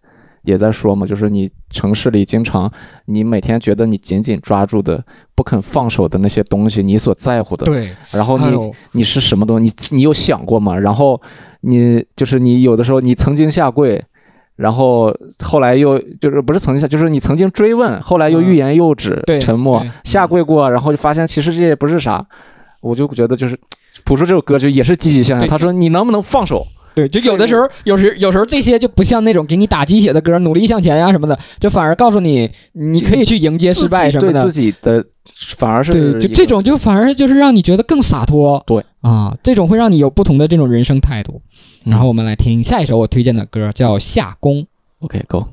[0.43, 2.71] 也在说嘛，就是你城市里经常
[3.05, 5.03] 你每天觉得你紧紧抓住的
[5.35, 9.73] 不肯放手的那些东西，你所在乎的，对，然后你你是什么东西？
[9.91, 10.77] 你你有想过吗？
[10.77, 11.21] 然后
[11.61, 14.03] 你就是你有的时候你曾经下跪，
[14.55, 22.25] 然后后来又就是不是曾经下，就是你曾经追问，后来又欲言又止，嗯沉默，下跪过，然后就发现其实这也不是啥。
[22.81, 23.59] 我就觉得就是
[24.05, 25.47] 朴树这首歌就也是积极向上。
[25.47, 26.65] 他说你能不能放手？
[26.95, 34.51] 对，就有的时候，有时有时候这些就不像那种给你打鸡血的歌，努力向前呀、什么的，就反而告诉你，你可以去迎接失败什么的对自。
[34.51, 35.05] 己的
[35.57, 38.61] 反而是对，就这种就反而就是让你觉得更洒脱。
[38.65, 41.41] 对啊，这种会让你有不同的这种人生态度。
[41.85, 44.57] 嗯然后我们来听下一首我推荐的歌，叫《夏宫》。
[44.99, 45.45] OK Go。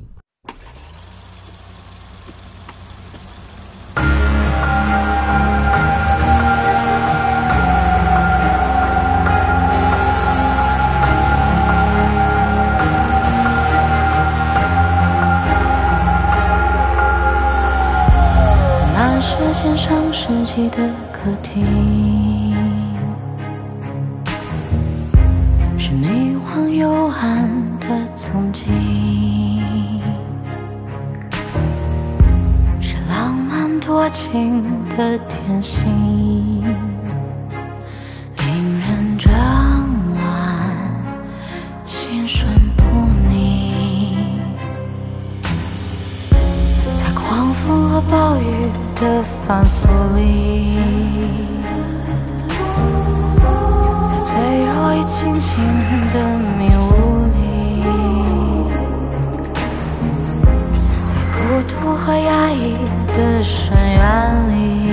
[20.27, 20.79] 前上世纪的
[21.13, 22.53] 客厅，
[25.79, 27.87] 是女王幽暗的
[28.17, 28.67] 曾经，
[32.81, 34.65] 是浪漫多情
[34.97, 35.85] 的甜心，
[38.39, 40.25] 令人整晚
[41.85, 42.83] 心神不
[43.29, 44.17] 宁。
[46.95, 50.79] 在狂风和暴雨的反复里，
[54.09, 55.63] 在脆弱与清醒
[56.11, 56.19] 的
[56.59, 57.85] 迷雾里，
[61.05, 61.37] 在孤
[61.69, 62.75] 独和压抑
[63.15, 64.86] 的深渊里，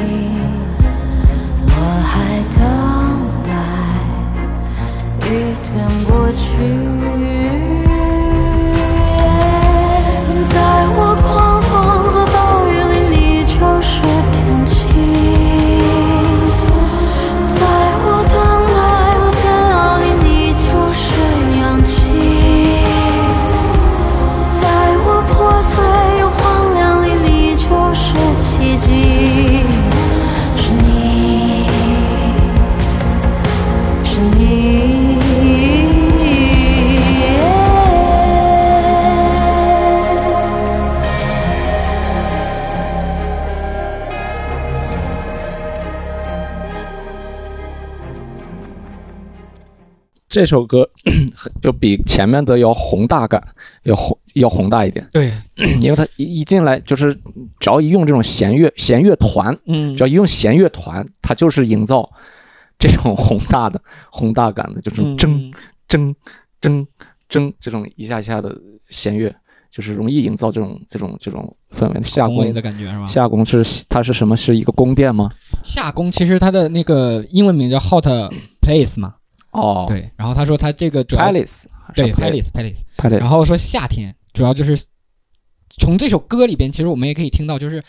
[50.34, 50.90] 这首歌
[51.62, 53.40] 就比前面的要宏大感，
[53.84, 55.32] 要宏要宏大一点，对，
[55.80, 57.14] 因为它一一进来就是
[57.60, 62.10] 只要一用这种弦乐弦乐团，嗯只要一用弦乐团，它就是营造
[62.80, 63.80] 这种宏大的
[64.10, 65.54] 宏大感的，就是嗯铮
[65.88, 66.16] 铮
[66.60, 66.88] 铮
[67.30, 68.60] 筝这种一下一下的
[68.90, 69.32] 弦乐，
[69.70, 72.02] 就是容易营造这种这种这种氛围。
[72.04, 73.06] 夏宫的感觉是吧？
[73.06, 74.36] 夏宫是它是什么？
[74.36, 75.30] 是一个宫殿吗？
[75.64, 78.08] 夏宫其实它的那个英文名叫 Hot
[78.62, 79.14] Place 嘛，
[79.54, 80.10] 哦，对。
[80.18, 81.64] 然后他说他这个主要，Palace，
[81.96, 84.78] 对 Palace Palace Palace，Palace，然后说夏天主要就是
[85.78, 87.84] 从这首歌里边，其实我们也可以听到，就是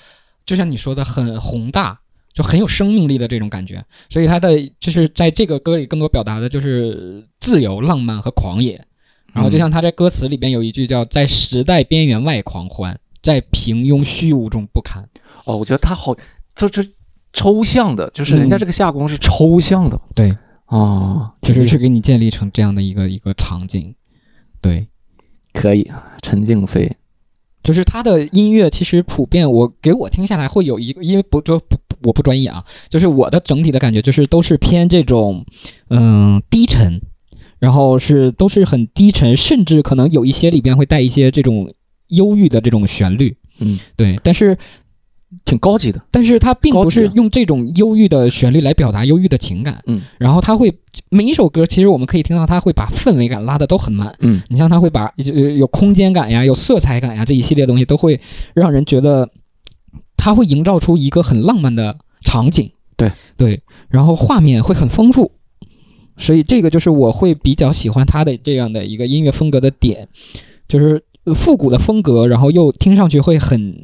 [0.46, 1.98] 就像你说的很宏大，
[2.32, 3.84] 就很有生命力的这种感觉。
[4.08, 8.80] 所以他的就是在这个歌里更多表达的就是自由、浪漫和狂野。
[9.32, 15.02] 然后就像他在歌词里边有一句叫“在时代边缘外狂欢，在平庸虚无中不堪
[15.44, 16.14] 哦，我觉得他好，
[16.54, 16.88] 就是
[17.32, 20.32] 抽象的，就是人家嗯这个夏宫是抽象的”，对，
[20.66, 23.94] 啊，就是去给你建立成这样的一个一个场景。
[24.60, 24.86] 对，
[25.52, 25.90] 可以。
[26.22, 26.90] 陈静飞，
[27.62, 35.44] 就是他的音乐其实普遍，我给我听下来会有一个，因为不就不我不专业啊，就是我的整体的感觉就是都是偏这种
[35.90, 37.00] 嗯低沉，
[37.58, 41.72] 然后是都是很低沉，甚至可能有一些里边会带一些这种
[42.08, 44.56] 忧郁的这种旋律，嗯，对，但是
[45.44, 46.00] 挺高级的。
[46.10, 50.72] 但是他并不是用这种忧郁的旋律来表达忧郁的情感，嗯，然后他会
[51.10, 54.14] 每一首歌其实我们可以听到他会把氛围感拉的都很满。
[54.20, 58.20] 嗯，你像他会把呃有空间感呀、有色彩感呀这一系列东西，都会
[58.54, 59.28] 让人觉得
[60.16, 62.70] 他会营造出一个很浪漫的场景。
[62.96, 63.10] 对。
[63.36, 65.32] 对，然后画面会很丰富，
[66.16, 70.06] 所以这个就是我会比较喜欢他的这样的一个音乐风格的点，
[70.68, 73.74] 就是呃复古的风格，然后又听上去会很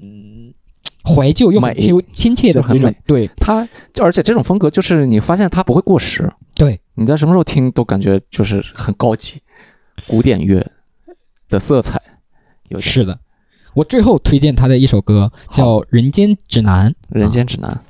[1.15, 2.97] 怀旧又很美亲亲切的就很美。
[3.07, 9.41] 对它就而且这种风格就是你发现它不会过时，对，你在什么时候听都感觉就是很高级，
[10.07, 10.65] 古典乐
[11.49, 12.01] 的色彩
[12.69, 13.19] 有点是的。
[13.75, 16.91] 我最后推荐他的一首歌叫《人间指南》。
[17.09, 17.71] 人间指南。
[17.71, 17.90] 是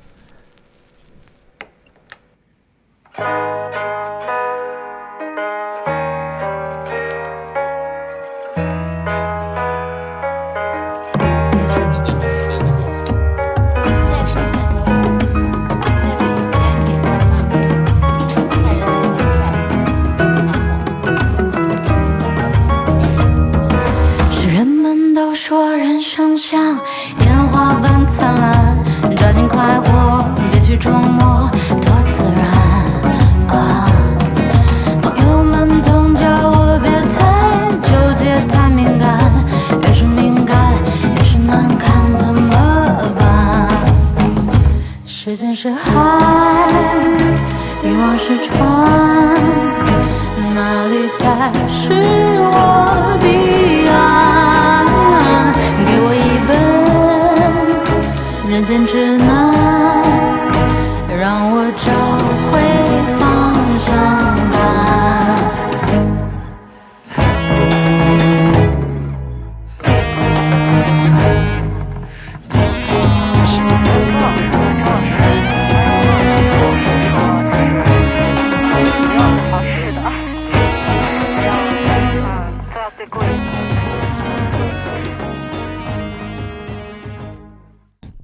[25.51, 26.57] 说人生像
[27.19, 28.77] 烟花般灿烂，
[29.17, 32.41] 抓紧快活，别去琢磨，多自然
[33.49, 33.91] 啊！
[35.01, 37.19] 朋友们总叫我别太
[37.83, 39.29] 纠结，太敏感，
[39.81, 40.55] 越是敏感
[41.17, 42.49] 越是难看，怎么
[43.19, 43.67] 办？
[45.05, 45.91] 时间是海，
[47.83, 48.57] 欲望是船。
[50.55, 52.00] 哪里才是
[58.61, 59.50] 人间只能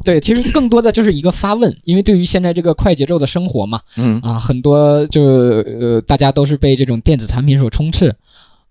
[0.07, 8.15] 对，其实更多的就是一个发问，因为对于现在这个快节奏的生活嘛，嗯啊，很多就呃，大家都是被这种电子产品所充斥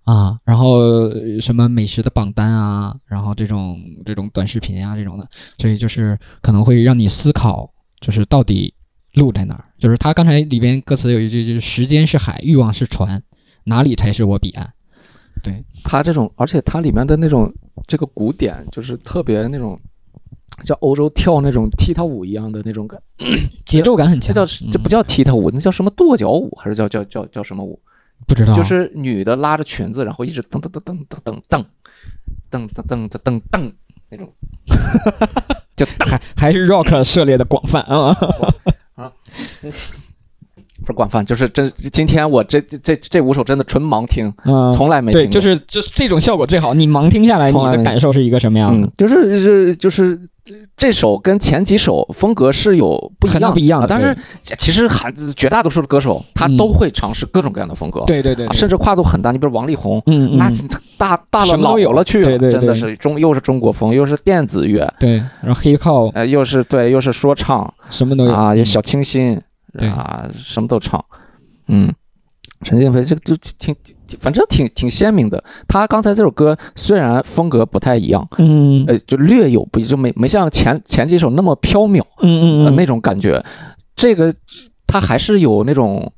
[0.05, 5.29] 啊，然后呃什么美食的榜单啊，然后这种这种短视频啊这种的，
[5.59, 7.71] 所以就是可能会让你思考，
[8.01, 8.73] 就是到底
[9.13, 9.65] 路在哪儿？
[9.79, 13.23] 就是他刚才里边歌词有一句就是“时间是海，欲望是船，
[13.65, 14.73] 哪里才是我彼岸
[15.43, 17.53] 对，它这种，而且它里面的那种
[17.87, 19.79] 这个鼓点，就是特别那种
[20.65, 23.01] 像欧洲跳那种踢踏舞一样的那种感，”，
[23.67, 24.35] 节奏感很强。
[24.35, 27.79] 这叫这不叫、踢踏舞，那叫什么跺脚舞，还是叫叫叫叫什么舞？
[28.27, 31.65] 不知道，就是女的拉着裙子，然后一直噔噔噔噔噔噔
[32.51, 33.73] 噔噔噔噔噔噔
[34.11, 34.33] 那种，
[35.77, 38.17] 就还 还是 rock 涉猎的广泛啊
[38.95, 39.13] 啊。
[40.81, 46.75] 不是广泛，就是真今天我这这这这五首真的纯盲听，嗯，从来没听对，就是就这种效果最好。
[46.75, 48.87] 你盲听下来，你的感受是一个什么样的？
[48.87, 50.21] 嗯，就是就是就是
[50.77, 54.15] 这首跟前几首风格是有不一样不一样的啊但是
[54.59, 56.57] 其实还绝大多数的歌手他嗯。
[56.57, 59.33] 都会尝试各种各样的风格，对对对，甚至跨度很大。
[59.33, 60.51] 你比如王力宏，嗯嗯，那
[60.99, 66.07] 大大了老有了去了，真的是中又是中国风，又是电子乐，对，然后黑靠。
[66.15, 67.73] 呃，又是对，又是说唱。
[67.91, 68.33] 什么都有。
[68.33, 68.65] 啊，有嗯。
[68.65, 69.41] 小清新
[69.79, 69.89] 对。
[69.89, 71.03] 啊，什么都唱。
[71.69, 71.93] 嗯，
[72.63, 75.43] 陈建飞这个就挺挺，反正挺挺鲜明的。
[75.67, 83.43] 他刚才这首歌虽然风格不太一样，嗯呃，就略有不一，就没没像前前几首那么飘渺，嗯嗯那种感觉。
[83.95, 84.35] 这个
[84.87, 86.13] 他还是有那种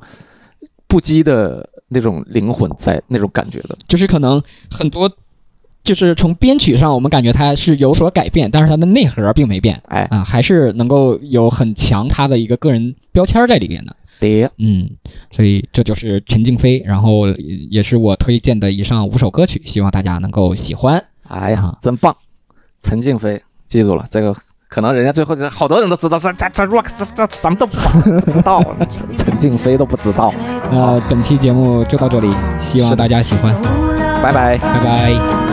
[0.86, 3.76] 不羁的那种灵魂在那种感觉的。
[3.86, 5.10] 就是可能很多，
[5.84, 13.94] 就是从编曲上我们感觉它是有所改变，但是它的内核并没变哎，啊，还是能够有很强他的一个个人标签在里面的。
[14.20, 14.88] 对，嗯，
[15.30, 17.28] 所以这就是陈静飞，然后
[17.70, 21.02] 也是我推荐的以上五首歌曲，希望大家能够喜欢。
[21.28, 22.16] 哎呀啊，真棒！
[22.80, 24.34] 陈静飞，记住了，这个
[24.68, 27.76] 可能人家最后就好多人都知道，说这这 rock 这这什么都不
[28.30, 30.32] 知道，陈陈静飞都不知道。
[30.70, 33.54] 那本期节目就到这里，希望大家喜欢，
[34.22, 34.56] 拜拜。
[34.58, 35.12] 拜拜。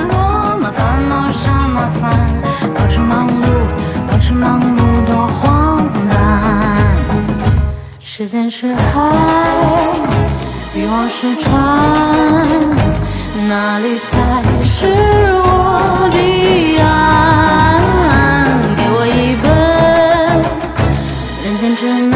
[0.10, 2.74] 多麻烦，闹啥麻烦？
[2.74, 4.95] 保持忙碌，保持忙碌
[8.18, 9.12] 时间是海，
[10.74, 12.48] 欲望是船，
[13.50, 14.86] 哪里才是
[15.44, 17.78] 我彼岸？
[18.78, 19.52] 给我一本
[21.44, 22.16] 人间指南，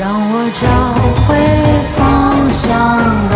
[0.00, 0.66] 让我找
[1.22, 1.38] 回
[1.94, 2.66] 方向
[3.30, 3.32] 感。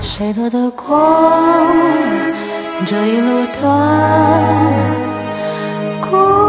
[0.00, 0.96] 谁夺得过？
[2.86, 3.60] 这一路的
[6.00, 6.47] 孤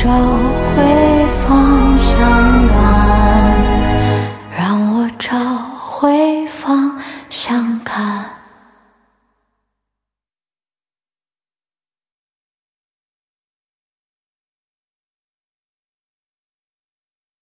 [0.00, 0.08] 找
[0.76, 1.17] 回